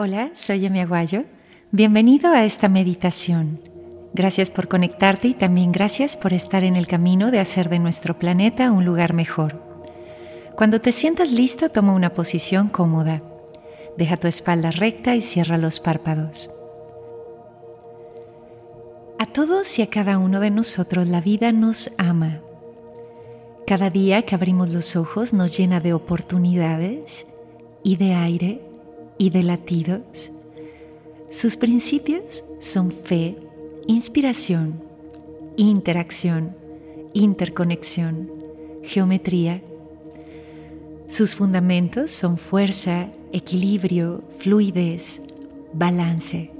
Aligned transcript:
Hola, 0.00 0.30
soy 0.32 0.64
Emi 0.64 0.78
Aguayo. 0.78 1.24
Bienvenido 1.72 2.30
a 2.30 2.44
esta 2.44 2.68
meditación. 2.68 3.60
Gracias 4.14 4.48
por 4.48 4.68
conectarte 4.68 5.26
y 5.26 5.34
también 5.34 5.72
gracias 5.72 6.16
por 6.16 6.32
estar 6.32 6.62
en 6.62 6.76
el 6.76 6.86
camino 6.86 7.32
de 7.32 7.40
hacer 7.40 7.68
de 7.68 7.80
nuestro 7.80 8.16
planeta 8.16 8.70
un 8.70 8.84
lugar 8.84 9.12
mejor. 9.12 9.60
Cuando 10.54 10.80
te 10.80 10.92
sientas 10.92 11.32
listo, 11.32 11.68
toma 11.70 11.94
una 11.94 12.14
posición 12.14 12.68
cómoda. 12.68 13.22
Deja 13.96 14.16
tu 14.16 14.28
espalda 14.28 14.70
recta 14.70 15.16
y 15.16 15.20
cierra 15.20 15.58
los 15.58 15.80
párpados. 15.80 16.48
A 19.18 19.26
todos 19.26 19.80
y 19.80 19.82
a 19.82 19.90
cada 19.90 20.18
uno 20.18 20.38
de 20.38 20.52
nosotros 20.52 21.08
la 21.08 21.20
vida 21.20 21.50
nos 21.50 21.90
ama. 21.98 22.40
Cada 23.66 23.90
día 23.90 24.22
que 24.22 24.36
abrimos 24.36 24.68
los 24.68 24.94
ojos 24.94 25.32
nos 25.32 25.58
llena 25.58 25.80
de 25.80 25.92
oportunidades 25.92 27.26
y 27.82 27.96
de 27.96 28.14
aire 28.14 28.68
y 29.18 29.30
de 29.30 29.42
latidos. 29.42 30.30
Sus 31.30 31.56
principios 31.56 32.44
son 32.60 32.90
fe, 32.90 33.36
inspiración, 33.86 34.74
interacción, 35.56 36.56
interconexión, 37.12 38.30
geometría. 38.82 39.60
Sus 41.08 41.34
fundamentos 41.34 42.10
son 42.10 42.38
fuerza, 42.38 43.08
equilibrio, 43.32 44.22
fluidez, 44.38 45.20
balance. 45.72 46.50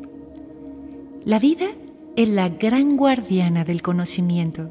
La 1.25 1.39
vida 1.39 1.67
es 2.17 2.29
la 2.29 2.49
gran 2.49 2.97
guardiana 2.97 3.65
del 3.65 3.83
conocimiento, 3.83 4.71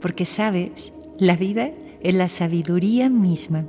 porque 0.00 0.26
sabes, 0.26 0.92
la 1.18 1.36
vida 1.36 1.70
es 2.02 2.14
la 2.14 2.28
sabiduría 2.28 3.08
misma. 3.08 3.64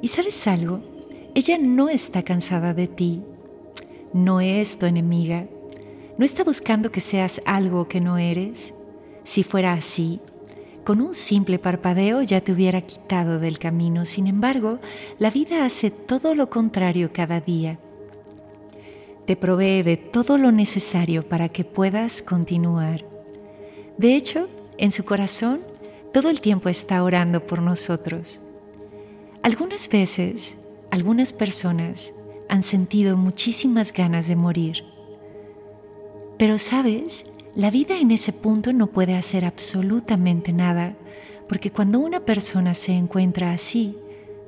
¿Y 0.00 0.08
sabes 0.08 0.46
algo? 0.46 0.93
Ella 1.34 1.58
no 1.58 1.88
está 1.88 2.22
cansada 2.22 2.74
de 2.74 2.86
ti, 2.86 3.22
no 4.12 4.40
es 4.40 4.78
tu 4.78 4.86
enemiga, 4.86 5.48
no 6.16 6.24
está 6.24 6.44
buscando 6.44 6.92
que 6.92 7.00
seas 7.00 7.42
algo 7.44 7.88
que 7.88 8.00
no 8.00 8.18
eres. 8.18 8.72
Si 9.24 9.42
fuera 9.42 9.72
así, 9.72 10.20
con 10.84 11.00
un 11.00 11.12
simple 11.12 11.58
parpadeo 11.58 12.22
ya 12.22 12.40
te 12.40 12.52
hubiera 12.52 12.82
quitado 12.82 13.40
del 13.40 13.58
camino. 13.58 14.04
Sin 14.04 14.28
embargo, 14.28 14.78
la 15.18 15.30
vida 15.32 15.64
hace 15.64 15.90
todo 15.90 16.36
lo 16.36 16.50
contrario 16.50 17.10
cada 17.12 17.40
día. 17.40 17.80
Te 19.26 19.34
provee 19.34 19.82
de 19.82 19.96
todo 19.96 20.38
lo 20.38 20.52
necesario 20.52 21.28
para 21.28 21.48
que 21.48 21.64
puedas 21.64 22.22
continuar. 22.22 23.04
De 23.98 24.14
hecho, 24.14 24.48
en 24.78 24.92
su 24.92 25.04
corazón, 25.04 25.62
todo 26.12 26.30
el 26.30 26.40
tiempo 26.40 26.68
está 26.68 27.02
orando 27.02 27.44
por 27.44 27.60
nosotros. 27.60 28.40
Algunas 29.42 29.88
veces 29.88 30.58
algunas 30.94 31.32
personas 31.32 32.14
han 32.48 32.62
sentido 32.62 33.16
muchísimas 33.16 33.92
ganas 33.92 34.28
de 34.28 34.36
morir. 34.36 34.84
Pero 36.38 36.56
sabes, 36.56 37.26
la 37.56 37.72
vida 37.72 37.98
en 37.98 38.12
ese 38.12 38.32
punto 38.32 38.72
no 38.72 38.86
puede 38.86 39.16
hacer 39.16 39.44
absolutamente 39.44 40.52
nada, 40.52 40.94
porque 41.48 41.72
cuando 41.72 41.98
una 41.98 42.20
persona 42.20 42.74
se 42.74 42.92
encuentra 42.92 43.50
así, 43.50 43.96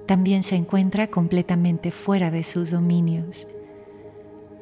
también 0.06 0.44
se 0.44 0.54
encuentra 0.54 1.08
completamente 1.08 1.90
fuera 1.90 2.30
de 2.30 2.44
sus 2.44 2.70
dominios. 2.70 3.48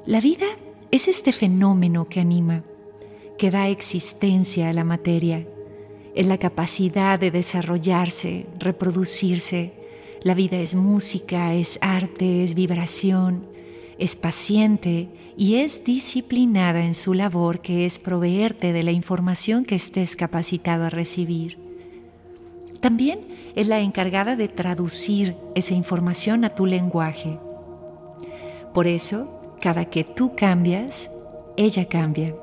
La 0.06 0.22
vida 0.22 0.46
es 0.90 1.06
este 1.06 1.32
fenómeno 1.32 2.08
que 2.08 2.20
anima, 2.20 2.62
que 3.36 3.50
da 3.50 3.68
existencia 3.68 4.70
a 4.70 4.72
la 4.72 4.84
materia, 4.84 5.46
es 6.14 6.26
la 6.26 6.38
capacidad 6.38 7.18
de 7.18 7.30
desarrollarse, 7.30 8.46
reproducirse, 8.58 9.83
la 10.24 10.32
vida 10.32 10.56
es 10.56 10.74
música, 10.74 11.52
es 11.52 11.78
arte, 11.82 12.44
es 12.44 12.54
vibración, 12.54 13.46
es 13.98 14.16
paciente 14.16 15.08
y 15.36 15.56
es 15.56 15.84
disciplinada 15.84 16.80
en 16.86 16.94
su 16.94 17.12
labor 17.12 17.60
que 17.60 17.84
es 17.84 17.98
proveerte 17.98 18.72
de 18.72 18.82
la 18.82 18.90
información 18.90 19.66
que 19.66 19.74
estés 19.74 20.16
capacitado 20.16 20.84
a 20.84 20.90
recibir. 20.90 21.58
También 22.80 23.20
es 23.54 23.68
la 23.68 23.80
encargada 23.80 24.34
de 24.34 24.48
traducir 24.48 25.36
esa 25.54 25.74
información 25.74 26.46
a 26.46 26.54
tu 26.54 26.64
lenguaje. 26.64 27.38
Por 28.72 28.86
eso, 28.86 29.56
cada 29.60 29.84
que 29.84 30.04
tú 30.04 30.34
cambias, 30.34 31.10
ella 31.58 31.86
cambia. 31.86 32.34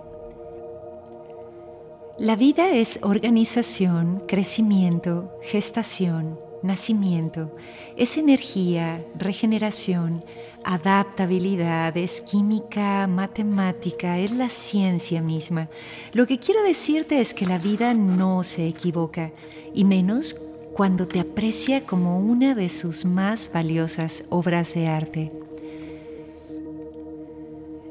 La 2.19 2.35
vida 2.35 2.69
es 2.69 2.99
organización, 3.01 4.21
crecimiento, 4.27 5.35
gestación, 5.41 6.37
nacimiento, 6.63 7.55
es 7.97 8.17
energía, 8.17 9.03
regeneración, 9.17 10.23
adaptabilidad, 10.63 11.95
es 11.97 12.21
química, 12.21 13.07
matemática, 13.07 14.19
es 14.19 14.31
la 14.31 14.49
ciencia 14.49 15.21
misma. 15.21 15.69
Lo 16.13 16.27
que 16.27 16.39
quiero 16.39 16.63
decirte 16.63 17.19
es 17.19 17.33
que 17.33 17.45
la 17.45 17.57
vida 17.57 17.93
no 17.93 18.43
se 18.43 18.67
equivoca, 18.67 19.31
y 19.73 19.85
menos 19.85 20.35
cuando 20.73 21.07
te 21.07 21.19
aprecia 21.19 21.85
como 21.85 22.19
una 22.19 22.55
de 22.55 22.69
sus 22.69 23.05
más 23.05 23.49
valiosas 23.53 24.23
obras 24.29 24.73
de 24.73 24.87
arte. 24.87 25.31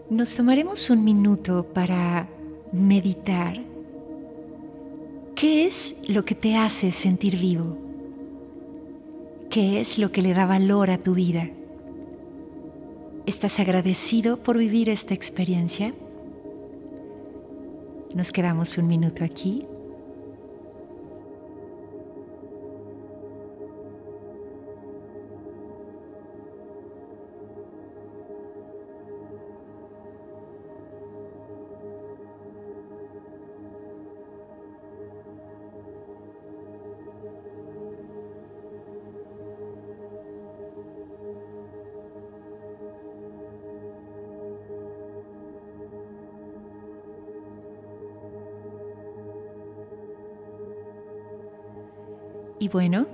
Nos 0.09 0.35
tomaremos 0.35 0.91
un 0.91 1.05
minuto 1.05 1.65
para 1.73 2.29
meditar. 2.73 3.61
¿Qué 5.35 5.67
es 5.67 5.97
lo 6.09 6.25
que 6.25 6.35
te 6.35 6.57
hace 6.57 6.91
sentir 6.91 7.39
vivo? 7.39 7.90
¿Qué 9.51 9.81
es 9.81 9.99
lo 9.99 10.13
que 10.13 10.23
le 10.23 10.33
da 10.33 10.47
valor 10.47 10.91
a 10.91 10.99
tu 10.99 11.15
vida? 11.15 11.49
¿Estás 13.27 13.59
agradecido 13.59 14.37
por 14.37 14.57
vivir 14.57 14.89
esta 14.89 15.13
experiencia? 15.13 15.93
Nos 18.15 18.31
quedamos 18.31 18.79
un 18.79 18.87
minuto 18.87 19.25
aquí 19.25 19.65
Y 52.61 52.69
bueno, 52.69 53.09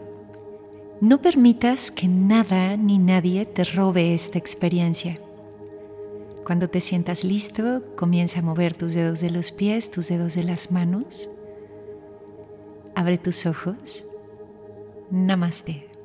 no 1.00 1.22
permitas 1.22 1.90
que 1.90 2.08
nada 2.08 2.76
ni 2.76 2.98
nadie 2.98 3.46
te 3.46 3.64
robe 3.64 4.12
esta 4.12 4.38
experiencia. 4.38 5.20
Cuando 6.44 6.68
te 6.68 6.80
sientas 6.80 7.24
listo, 7.24 7.82
comienza 7.96 8.40
a 8.40 8.42
mover 8.42 8.76
tus 8.76 8.92
dedos 8.92 9.20
de 9.20 9.30
los 9.30 9.52
pies, 9.52 9.90
tus 9.90 10.08
dedos 10.08 10.34
de 10.34 10.42
las 10.42 10.70
manos. 10.70 11.30
Abre 12.94 13.18
tus 13.18 13.46
ojos. 13.46 14.04
Namaste. 15.10 15.95